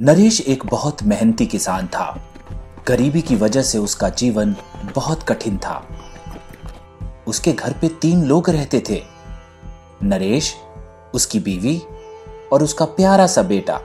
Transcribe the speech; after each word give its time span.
नरेश 0.00 0.40
एक 0.40 0.66
बहुत 0.66 1.02
मेहनती 1.02 1.46
किसान 1.46 1.86
था। 1.86 2.22
गरीबी 2.88 3.22
की 3.22 3.36
वजह 3.36 3.62
से 3.62 3.78
उसका 3.78 4.08
जीवन 4.08 4.56
बहुत 4.94 5.22
कठिन 5.22 5.58
था। 5.58 5.88
उसके 7.26 7.52
घर 7.52 7.72
पे 7.72 7.88
तीन 7.88 8.24
लोग 8.24 8.50
रहते 8.50 8.82
थे। 8.90 9.02
नरेश, 10.02 10.54
उसकी 11.14 11.40
बीवी 11.40 11.82
और 12.52 12.62
उसका 12.62 12.84
प्यारा 12.84 13.26
सा 13.26 13.42
बेटा। 13.42 13.80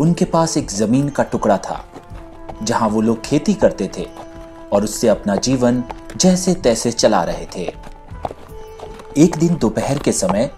उनके 0.00 0.24
पास 0.24 0.56
एक 0.56 0.70
ज़मीन 0.70 1.08
का 1.08 1.22
टुकड़ा 1.22 1.56
था, 1.56 1.84
जहाँ 2.62 2.88
वो 2.88 3.00
लोग 3.00 3.20
खेती 3.20 3.54
करते 3.54 3.90
थे 3.98 4.06
और 4.72 4.84
उससे 4.84 5.08
अपना 5.08 5.36
जीवन 5.36 5.84
जैसे 6.16 6.54
तैसे 6.54 6.92
चला 6.92 7.22
रहे 7.22 7.46
थे। 7.56 7.72
एक 9.16 9.36
दिन 9.36 9.56
दोपहर 9.56 9.98
के 9.98 10.12
समय, 10.12 10.50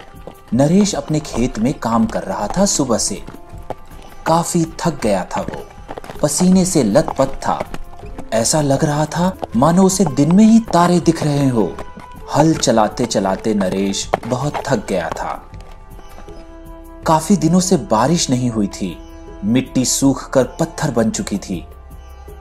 नरेश 0.55 0.95
अपने 0.95 1.21
खेत 1.21 1.59
में 1.59 1.75
काम 1.75 2.07
कर 2.07 2.23
रहा 2.23 2.49
था 2.49 2.65
सुबह 2.65 2.99
से। 2.99 3.44
काफ़ी 4.27 4.65
थक 4.81 5.01
गया 5.03 5.25
था 5.37 5.41
वो। 5.41 5.65
पसीने 6.23 6.65
से 6.65 6.83
लथपथ 6.83 7.35
था। 7.37 7.59
ऐसा 8.33 8.61
लग 8.61 8.85
रहा 8.85 9.05
था 9.07 9.37
मानो 9.57 9.83
उसे 9.83 10.05
दिन 10.05 10.35
में 10.37 10.45
ही 10.45 10.59
तारे 10.73 11.01
दिख 11.01 11.23
रहे 11.23 11.49
हो। 11.49 11.73
हल 12.37 12.55
चलाते 12.55 13.07
चलाते 13.07 13.55
नरेश 13.55 14.09
बहुत 14.27 14.63
थक 14.69 14.87
गया 14.89 15.09
था। 15.11 15.33
काफ़ी 17.07 17.37
दिनों 17.37 17.61
से 17.61 17.77
बारिश 17.91 18.29
नहीं 18.31 18.51
हुई 18.51 18.67
थी। 18.67 18.97
मिट्टी 19.45 19.85
सूख 19.85 20.29
कर 20.31 20.45
पत्थर 20.61 20.91
बन 20.91 21.11
चुकी 21.11 21.39
थी। 21.39 21.65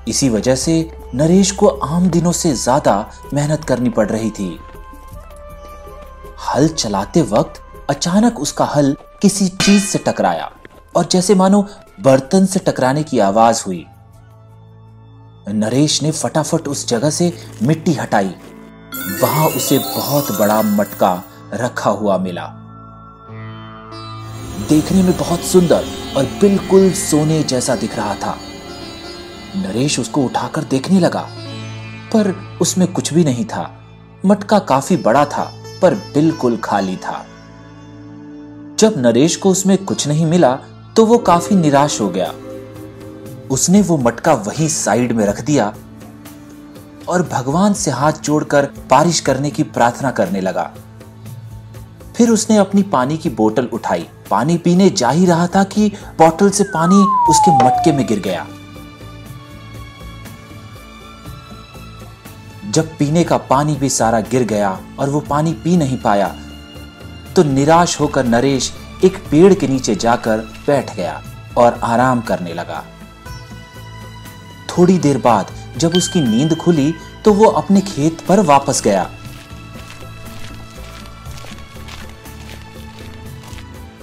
इसी 0.07 0.29
वजह 0.29 0.55
से 0.55 0.75
नरेश 1.15 1.51
को 1.51 1.67
आम 1.67 2.09
दिनों 2.09 2.31
से 2.31 2.53
ज़्यादा 2.53 2.95
मेहनत 3.33 3.63
करनी 3.63 3.89
पड़ 3.89 4.07
रही 4.09 4.29
थी। 4.29 4.49
हल 6.47 6.67
चलाते 6.67 7.21
वक्त 7.21 7.61
अचानक 7.89 8.39
उसका 8.39 8.65
हल 8.65 8.95
किसी 9.21 9.47
चीज़ 9.47 9.83
से 9.83 9.99
टकराया। 9.99 10.51
और 10.95 11.07
जैसे 11.11 11.35
मानो 11.35 11.67
बर्तन 12.01 12.45
से 12.45 12.59
टकराने 12.59 13.03
की 13.03 13.19
आवाज़ 13.19 13.63
हुई। 13.67 13.85
नरेश 15.49 16.03
ने 16.03 16.11
फटाफट 16.11 16.67
उस 16.67 16.87
जगह 16.87 17.09
से 17.09 17.33
मिट्टी 17.63 17.93
हटाई। 17.93 18.35
वहाँ 19.21 19.47
उसे 19.47 19.77
बहुत 19.77 20.39
बड़ा 20.39 20.61
मटका 20.61 21.23
रखा 21.53 21.89
हुआ 21.89 22.17
मिला। 22.17 22.59
देखने 24.69 25.03
में 25.03 25.17
बहुत 25.17 25.39
सुंदर 25.39 25.85
और 26.17 26.23
बिल्कुल 26.23 26.91
सोने 26.91 27.43
जैसा 27.43 27.75
दिख 27.75 27.95
रहा 27.95 28.15
था। 28.15 28.37
नरेश 29.55 29.99
उसको 29.99 30.23
उठाकर 30.23 30.63
देखने 30.63 30.99
लगा, 30.99 31.27
पर 32.13 32.57
उसमें 32.61 32.93
कुछ 32.93 33.13
भी 33.13 33.23
नहीं 33.23 33.45
था। 33.45 33.79
मटका 34.25 34.59
काफ़ी 34.59 34.97
बड़ा 34.97 35.25
था, 35.25 35.53
पर 35.81 35.95
बिल्कुल 35.95 36.57
खाली 36.57 36.95
था। 36.97 37.25
जब 38.79 38.93
नरेश 38.97 39.35
को 39.35 39.49
उसमें 39.49 39.77
कुछ 39.85 40.07
नहीं 40.07 40.25
मिला 40.25 40.59
तो 40.95 41.05
वो 41.05 41.17
काफ़ी 41.17 41.55
निराश 41.55 41.99
हो 42.01 42.09
गया। 42.09 42.33
उसने 43.51 43.81
वो 43.81 43.97
मटका 43.97 44.33
वहीं 44.33 44.67
साइड 44.67 45.11
में 45.11 45.25
रख 45.25 45.41
दिया 45.41 45.73
और 47.09 47.23
भगवान 47.23 47.73
से 47.73 47.91
हाथ 47.91 48.13
जोड़कर 48.23 48.65
बारिश 48.89 49.19
करने 49.19 49.51
की 49.51 49.63
प्रार्थना 49.63 50.11
करने 50.11 50.41
लगा। 50.41 50.71
फिर 52.17 52.29
उसने 52.29 52.57
अपनी 52.57 52.83
पानी 52.83 53.17
की 53.17 53.29
बोतल 53.29 53.69
उठाई। 53.73 54.07
पानी 54.29 54.57
पीने 54.57 54.89
जा 54.89 55.09
ही 55.09 55.25
रहा 55.25 55.47
था 55.47 55.63
कि 55.63 55.89
बोतल 56.17 56.49
से 56.49 56.63
पानी 56.63 56.95
उसके 57.29 57.55
मटके 57.57 57.91
में 57.91 58.05
गिर 58.07 58.19
गया। 58.19 58.45
जब 62.71 62.97
पीने 62.97 63.23
का 63.23 63.37
पानी 63.37 63.75
भी 63.75 63.89
सारा 63.89 64.19
गिर 64.21 64.43
गया 64.43 64.79
और 64.99 65.09
वो 65.09 65.19
पानी 65.19 65.53
पी 65.53 65.77
नहीं 65.77 65.97
पाया 65.97 66.35
तो 67.35 67.43
निराश 67.43 67.99
होकर 67.99 68.25
नरेश 68.25 68.71
एक 69.03 69.17
पेड़ 69.31 69.53
के 69.53 69.67
नीचे 69.67 69.95
जाकर 69.95 70.37
बैठ 70.67 70.95
गया 70.95 71.21
और 71.57 71.79
आराम 71.83 72.21
करने 72.21 72.53
लगा। 72.53 72.83
थोड़ी 74.69 74.97
देर 74.97 75.17
बाद 75.17 75.51
जब 75.77 75.95
उसकी 75.95 76.21
नींद 76.21 76.55
खुली 76.55 76.93
तो 77.25 77.33
वो 77.33 77.49
अपने 77.51 77.81
खेत 77.81 78.21
पर 78.27 78.39
वापस 78.39 78.81
गया। 78.81 79.09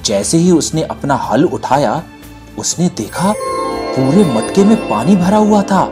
जैसे 0.05 0.38
ही 0.38 0.50
उसने 0.50 0.83
अपना 0.83 1.15
हल 1.15 1.44
उठाया, 1.44 2.03
उसने 2.59 2.88
देखा 2.88 3.32
पूरे 3.37 4.25
मटके 4.25 4.65
में 4.65 4.77
पानी 4.88 5.17
भरा 5.17 5.38
हुआ 5.38 5.62
था। 5.62 5.82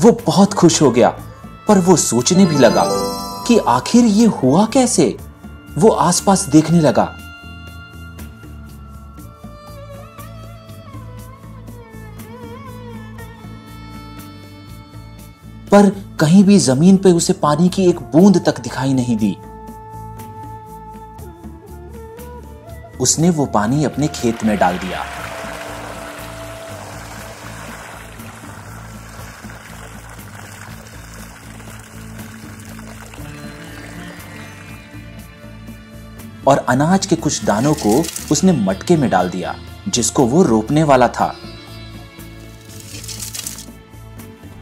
वो 0.00 0.12
बहुत 0.26 0.54
खुश 0.54 0.80
हो 0.82 0.90
गया, 0.90 1.08
पर 1.68 1.78
वो 1.78 1.96
सोचने 1.96 2.46
भी 2.46 2.58
लगा 2.58 2.84
कि 3.46 3.58
आखिर 3.58 4.04
ये 4.04 4.26
हुआ 4.26 4.66
कैसे? 4.66 5.16
वो 5.78 5.88
आसपास 5.88 6.48
देखने 6.48 6.80
लगा। 6.80 7.04
पर 15.70 15.90
कहीं 16.20 16.44
भी 16.44 16.58
ज़मीन 16.58 16.96
पर 16.96 17.10
उसे 17.10 17.32
पानी 17.32 17.68
की 17.68 17.86
एक 17.86 18.00
बूंद 18.00 18.42
तक 18.46 18.60
दिखाई 18.60 18.94
नहीं 18.94 19.16
दी। 19.16 19.36
उसने 23.00 23.30
वो 23.30 23.46
पानी 23.46 23.84
अपने 23.84 24.08
खेत 24.08 24.44
में 24.44 24.58
डाल 24.58 24.78
दिया। 24.78 25.04
और 36.46 36.64
अनाज 36.68 37.06
के 37.06 37.16
कुछ 37.16 37.44
दानों 37.44 37.74
को 37.74 38.02
उसने 38.32 38.52
मटके 38.52 38.96
में 38.96 39.08
डाल 39.10 39.30
दिया, 39.30 39.54
जिसको 39.88 40.26
वो 40.26 40.42
रोपने 40.42 40.82
वाला 40.82 41.08
था। 41.08 41.34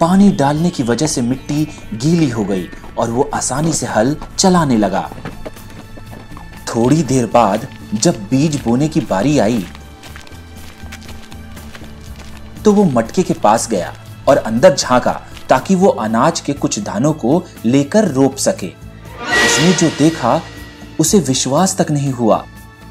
पानी 0.00 0.30
डालने 0.32 0.70
की 0.70 0.82
वजह 0.82 1.06
से 1.06 1.22
मिट्टी 1.22 1.64
गीली 1.94 2.28
हो 2.30 2.44
गई 2.44 2.68
और 2.98 3.10
वो 3.10 3.30
आसानी 3.34 3.72
से 3.72 3.86
हल 3.86 4.16
चलाने 4.38 4.76
लगा। 4.76 5.10
थोड़ी 6.68 7.02
देर 7.02 7.26
बाद 7.26 7.66
जब 7.94 8.22
बीज 8.28 8.60
बोने 8.62 8.88
की 8.88 9.00
बारी 9.00 9.38
आई 9.38 9.64
तो 12.64 12.72
वो 12.72 12.84
मटके 12.84 13.22
के 13.22 13.34
पास 13.34 13.68
गया 13.68 13.94
और 14.28 14.36
अंदर 14.36 14.74
झांका 14.74 15.12
ताकि 15.48 15.74
वो 15.74 15.88
अनाज 15.88 16.40
के 16.40 16.52
कुछ 16.52 16.78
दानों 16.78 17.12
को 17.12 17.42
लेकर 17.64 18.08
रोप 18.08 18.36
सके। 18.36 18.68
उसने 18.68 19.72
जो 19.72 19.88
देखा 19.98 20.40
उसे 21.00 21.18
विश्वास 21.18 21.76
तक 21.76 21.90
नहीं 21.90 22.12
हुआ। 22.12 22.44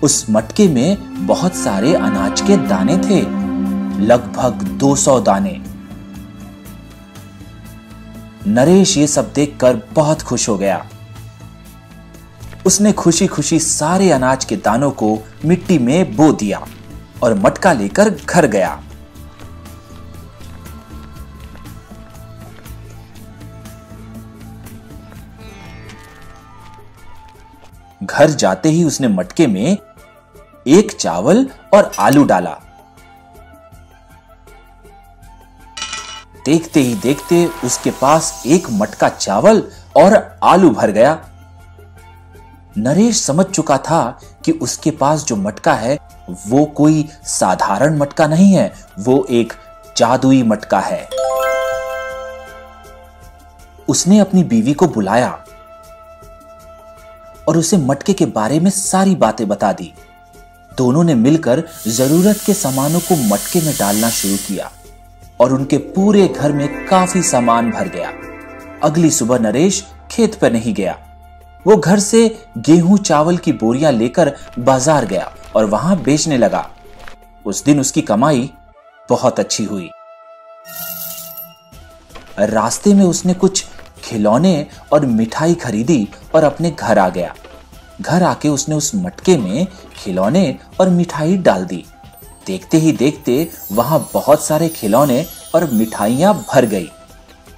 उस 0.04 0.26
मटके 0.30 0.68
में 0.68 0.98
बहुत 1.28 1.56
सारे 1.56 1.94
अनाज 1.96 2.42
के 2.42 2.58
दाने 2.58 2.98
थे। 2.98 3.22
लगभग 4.06 4.52
200 4.52 5.20
दाने। 5.20 5.62
नरेश 8.48 8.98
ये 8.98 9.08
सब 9.08 9.34
देखकर 9.34 9.82
बहुत 9.94 10.22
खुश 10.22 10.50
हो 10.50 10.58
गया। 10.58 10.86
उसने 12.66 12.92
खुशी 12.92 13.28
खुशी 13.28 13.60
सारे 13.60 14.12
अनाज 14.12 14.46
के 14.46 14.56
दानों 14.56 14.92
को 14.92 15.20
मिट्टी 15.46 15.78
में 15.78 16.16
बो 16.16 16.32
दिया 16.32 16.68
और 17.24 17.34
मटका 17.34 17.74
लेकर 17.74 18.10
घर 18.10 18.48
गया। 18.48 18.84
घर 28.14 28.30
जाते 28.30 28.70
ही 28.70 28.84
उसने 28.84 29.08
मटके 29.08 29.48
में 29.48 29.78
एक 30.68 30.98
चावल 31.00 31.50
और 31.74 31.92
आलू 32.00 32.24
डाला। 32.24 32.60
देखते 36.46 36.80
ही 36.80 36.96
देखते 36.96 37.46
उसके 37.46 37.92
पास 37.92 38.44
एक 38.46 38.68
मटका 38.72 39.10
चावल 39.10 39.64
और 39.96 40.40
आलू 40.44 40.70
भर 40.70 40.92
गया। 40.92 41.30
नरेश 42.78 43.22
समझ 43.22 43.46
चुका 43.46 43.78
था 43.78 44.20
कि 44.46 44.52
उसके 44.52 44.92
पास 44.92 45.24
जो 45.24 45.36
मटका 45.36 45.74
है, 45.74 45.98
वो 46.48 46.66
कोई 46.66 47.10
साधारण 47.24 47.98
मटका 47.98 48.28
नहीं 48.28 48.54
है, 48.54 48.74
वो 49.00 49.28
एक 49.30 49.54
जादुई 49.98 50.44
मटका 50.44 50.80
है। 50.80 51.10
उसने 53.88 54.20
अपनी 54.20 54.44
बीवी 54.44 54.74
को 54.74 54.88
बुलाया। 54.88 55.43
और 57.48 57.58
उसे 57.58 57.78
मटके 57.80 58.14
के 58.14 58.26
बारे 58.28 58.60
में 58.60 58.70
सारी 58.72 59.16
बातें 59.16 59.48
बता 59.48 59.72
दी। 59.74 59.94
दोनों 60.72 61.04
ने 61.04 61.16
मिलकर 61.16 61.64
ज़रूरत 61.88 62.42
के 62.46 62.54
सामानों 62.54 63.00
को 63.00 63.16
मटके 63.26 63.62
में 63.62 63.74
डालना 63.80 64.10
शुरू 64.12 64.36
किया 64.48 64.72
और 65.40 65.54
उनके 65.54 65.78
पूरे 65.96 66.28
घर 66.28 66.52
में 66.52 66.86
काफ़ी 66.88 67.22
सामान 67.24 67.72
भर 67.72 67.88
गया। 67.88 68.12
अगली 68.84 69.10
सुबह 69.12 69.40
नरेश 69.40 69.84
खेत 70.12 70.36
पर 70.36 70.52
नहीं 70.52 70.74
गया। 70.74 70.98
वो 71.66 71.76
घर 71.78 72.00
से 72.00 72.28
गेहूँ 72.60 72.98
चावल 73.00 73.38
की 73.38 73.52
बोरियाँ 73.54 73.92
लेकर 73.92 74.32
बाज़ार 74.60 75.06
गया 75.06 75.32
और 75.56 75.66
वहाँ 75.66 76.02
बेचने 76.04 76.38
लगा। 76.38 76.70
उस 77.46 77.64
दिन 77.64 77.80
उसकी 77.80 78.02
कमाई 78.02 78.50
बहुत 79.10 79.40
अच्छी 79.40 79.64
हुई। 79.64 79.90
रास्ते 82.40 82.94
में 82.94 83.04
उसने 83.06 83.34
कुछ 83.34 83.66
खिलौने 84.04 84.68
और 84.94 85.06
मिठाई 85.06 85.54
खरीदी 85.54 86.08
और 86.36 86.44
अपने 86.44 86.72
घर 86.72 87.00
आ 87.00 87.10
गया। 87.10 87.34
घर 88.02 88.24
आके 88.24 88.50
उसने 88.50 88.76
उस 88.76 88.92
मटके 88.96 89.38
में 89.38 89.68
खिलौने 89.96 90.60
और 90.80 90.90
मिठाई 90.90 91.38
डाल 91.38 91.66
दी। 91.66 91.84
देखते 92.48 92.78
ही 92.78 92.92
देखते 92.92 93.50
वहाँ 93.72 94.10
बहुत 94.14 94.44
सारे 94.44 94.70
खिलौने 94.70 95.26
और 95.56 95.70
मिठाइयाँ 95.74 96.34
भर 96.54 96.66
गई। 96.66 96.90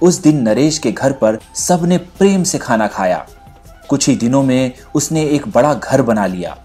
उस 0.02 0.20
दिन 0.22 0.42
नरेश 0.42 0.78
के 0.78 0.92
घर 0.92 1.12
पर 1.12 1.38
सबने 1.54 1.98
प्रेम 1.98 2.42
से 2.42 2.58
खाना 2.58 2.86
खाया। 2.86 3.26
कुछ 3.88 4.08
ही 4.08 4.16
दिनों 4.16 4.42
में 4.42 4.72
उसने 4.94 5.24
एक 5.24 5.48
बड़ा 5.48 5.74
घर 5.74 6.02
बना 6.02 6.26
लिया। 6.26 6.56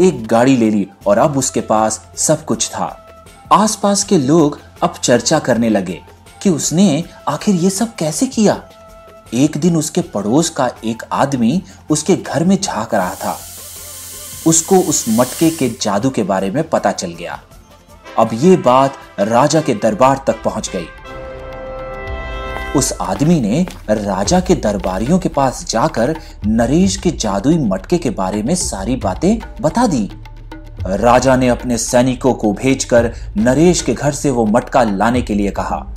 एक 0.00 0.26
गाड़ी 0.26 0.56
ले 0.56 0.70
ली 0.70 0.86
और 1.06 1.18
अब 1.18 1.36
उसके 1.38 1.60
पास 1.60 2.00
सब 2.16 2.44
कुछ 2.44 2.68
था। 2.68 2.98
आसपास 3.52 4.04
के 4.04 4.18
लोग 4.18 4.58
अब 4.82 4.94
चर्चा 5.02 5.38
करने 5.38 5.68
लगे 5.68 6.00
कि 6.42 6.50
उसने 6.50 7.04
आखिर 7.28 7.54
ये 7.54 7.70
सब 7.70 7.94
कैसे 7.94 8.26
किया? 8.26 8.54
एक 9.34 9.56
दिन 9.56 9.76
उसके 9.76 10.00
पड़ोस 10.00 10.50
का 10.50 10.70
एक 10.84 11.02
आदमी 11.12 11.62
उसके 11.90 12.16
घर 12.16 12.44
में 12.44 12.60
झाँक 12.60 12.94
रहा 12.94 13.14
था। 13.14 13.38
उसको 14.46 14.76
उस 14.76 15.04
मटके 15.08 15.50
के 15.50 15.68
जादू 15.80 16.10
के 16.10 16.22
बारे 16.22 16.50
में 16.50 16.68
पता 16.68 16.92
चल 16.92 17.12
गया। 17.12 17.40
अब 18.18 18.30
ये 18.32 18.56
बात 18.56 18.94
राजा 19.20 19.60
के 19.60 19.74
दरबार 19.74 20.24
तक 20.26 20.42
पहुँच 20.42 20.70
गई। 20.76 20.86
उस 22.76 22.92
आदमी 23.00 23.40
ने 23.40 23.66
राजा 23.90 24.40
के 24.40 24.54
दरबारियों 24.54 25.18
के 25.18 25.28
पास 25.28 25.66
जाकर 25.68 26.16
नरेश 26.46 26.96
के 26.96 27.10
जादुई 27.10 27.58
मटके 27.58 27.98
के 27.98 28.10
बारे 28.10 28.42
में 28.42 28.54
सारी 28.54 28.96
बातें 28.96 29.38
बता 29.60 29.86
दी। 29.86 30.10
राजा 30.86 31.36
ने 31.36 31.48
अपने 31.48 31.78
सैनिकों 31.78 32.34
को 32.34 32.52
भेजकर 32.52 33.12
नरेश 33.36 33.82
के 33.82 33.94
घर 33.94 34.12
से 34.12 34.30
वो 34.30 34.46
मटका 34.46 34.82
लाने 34.82 35.22
के 35.22 35.34
लिए 35.34 35.50
कहा। 35.50 35.94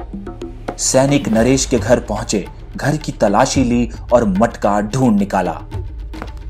सैनिक 0.77 1.27
नरेश 1.29 1.65
के 1.65 1.79
घर 1.79 1.99
पहुँचे 1.99 2.45
घर 2.75 2.97
की 2.97 3.11
तलाशी 3.11 3.63
ली 3.63 3.89
और 4.13 4.25
मटका 4.39 4.79
ढूंढ 4.83 5.19
निकाला। 5.19 5.59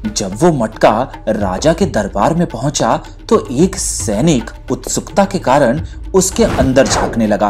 जब 0.07 0.36
वो 0.42 0.51
मटका 0.54 0.92
राजा 1.27 1.74
के 1.74 1.86
दरबार 1.86 2.33
में 2.33 2.45
पहुँचा 2.48 2.95
तो 3.30 3.45
एक 3.54 3.75
सैनिक 3.75 4.51
उत्सुकता 4.72 5.25
के 5.25 5.39
कारण 5.39 5.81
उसके 6.13 6.44
अंदर 6.44 6.88
झांकने 6.88 7.27
लगा। 7.27 7.50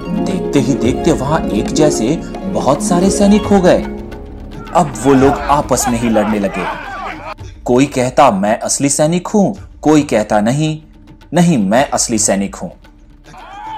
देखते 0.00 0.60
ही 0.60 0.74
देखते 0.74 1.12
वहाँ 1.12 1.40
एक 1.48 1.72
जैसे 1.72 2.16
बहुत 2.52 2.82
सारे 2.82 3.10
सैनिक 3.10 3.46
हो 3.46 3.60
गए। 3.60 3.82
अब 4.74 4.92
वो 5.04 5.14
लोग 5.14 5.38
आपस 5.50 5.84
में 5.88 5.98
ही 5.98 6.08
लड़ने 6.08 6.38
लगे। 6.38 6.64
कोई 7.64 7.86
कहता, 7.86 8.30
मैं 8.30 8.58
असली 8.58 8.88
सैनिक 8.88 9.26
हूँ, 9.26 9.56
कोई 9.82 10.02
कहता, 10.02 10.40
नहीं 10.40 10.78
नहीं, 11.34 11.58
मैं 11.60 11.88
असली 11.90 12.18
सैनिक 12.18 12.54
हूँ। 12.54 12.70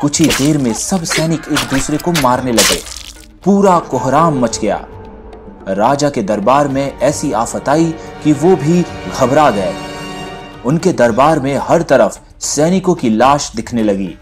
कुछ 0.00 0.20
ही 0.20 0.26
देर 0.28 0.58
में 0.58 0.72
सब 0.74 1.04
सैनिक 1.06 1.46
एक 1.52 1.68
दूसरे 1.70 1.98
को 1.98 2.12
मारने 2.12 2.52
लगे। 2.52 2.80
पूरा 3.44 3.78
कोहराम 3.80 4.38
मच 4.40 4.58
गया। 4.58 4.84
राजा 5.68 6.08
के 6.10 6.22
दरबार 6.22 6.68
में 6.68 6.98
ऐसी 6.98 7.32
आफत 7.32 7.68
आई 7.68 7.92
कि 8.24 8.32
वो 8.32 8.54
भी 8.56 8.82
घबरा 9.12 9.50
गए। 9.50 9.74
उनके 10.66 10.92
दरबार 10.92 11.40
में 11.40 11.56
हर 11.58 11.82
तरफ़ 11.82 12.18
सैनिकों 12.40 12.94
की 12.94 13.10
लाश 13.10 13.50
दिखने 13.56 13.82
लगी 13.82 14.14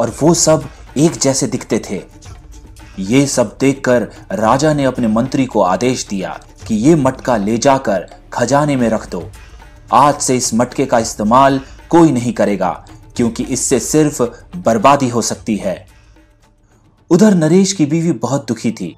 और 0.00 0.14
वो 0.22 0.32
सब 0.34 0.64
एक 0.96 1.12
जैसे 1.12 1.46
दिखते 1.46 1.82
थे। 1.90 2.00
ये 2.98 3.26
सब 3.26 3.56
देखकर 3.60 4.08
राजा 4.32 4.72
ने 4.74 4.84
अपने 4.84 5.08
मंत्री 5.08 5.46
को 5.46 5.62
आदेश 5.62 6.06
दिया 6.06 6.38
कि 6.66 6.74
ये 6.74 6.94
मटका 6.94 7.36
ले 7.36 7.56
जाकर 7.58 8.06
खजाने 8.32 8.76
में 8.76 8.88
रख 8.88 9.08
दो। 9.10 9.22
आज 9.92 10.14
से 10.14 10.36
इस 10.36 10.52
मटके 10.54 10.86
का 10.86 10.98
इस्तेमाल 10.98 11.60
कोई 11.90 12.12
नहीं 12.12 12.32
करेगा, 12.32 12.70
क्योंकि 13.16 13.44
इससे 13.44 13.78
सिर्फ़ 13.80 14.22
बर्बादी 14.56 15.08
हो 15.08 15.22
सकती 15.22 15.56
है। 15.56 15.91
उधर 17.12 17.34
नरेश 17.34 17.72
की 17.72 17.86
बीवी 17.86 18.12
बहुत 18.12 18.48
दुखी 18.48 18.72
थी। 18.72 18.96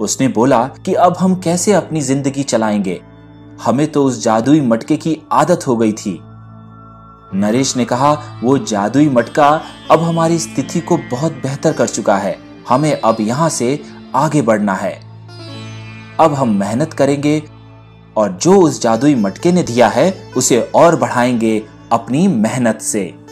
उसने 0.00 0.28
बोला 0.28 0.68
कि 0.68 0.94
अब 0.94 1.16
हम 1.20 1.34
कैसे 1.34 1.72
अपनी 1.72 2.00
ज़िंदगी 2.00 2.42
चलाएँगे? 2.42 3.00
हमें 3.64 3.92
तो 3.92 4.04
उस 4.04 4.22
जादुई 4.22 4.60
मटके 4.60 4.96
की 4.96 5.22
आदत 5.32 5.66
हो 5.66 5.76
गई 5.76 5.92
थी। 5.92 6.18
नरेश 7.34 7.76
ने 7.76 7.84
कहा, 7.84 8.40
वो 8.44 8.58
जादुई 8.58 9.08
मटका 9.08 9.62
अब 9.90 10.00
हमारी 10.00 10.38
स्थिति 10.38 10.80
को 10.80 10.96
बहुत 10.96 11.32
बेहतर 11.32 11.72
कर 11.72 11.88
चुका 11.88 12.16
है। 12.16 12.38
हमें 12.68 13.00
अब 13.00 13.16
यहाँ 13.20 13.48
से 13.48 13.82
आगे 14.14 14.42
बढ़ना 14.42 14.74
है। 14.74 15.00
अब 16.20 16.34
हम 16.34 16.48
मेहनत 16.48 16.92
करेंगे 16.92 17.42
और 18.16 18.32
जो 18.32 18.60
उस 18.60 18.82
जादुई 18.82 19.14
मटके 19.14 19.52
ने 19.52 19.62
दिया 19.62 19.88
है, 19.88 20.32
उसे 20.36 20.60
और 20.74 20.96
बढ़ाएँगे 20.96 21.62
अपनी 21.92 22.28
मेहनत 22.28 22.80
से। 22.80 23.23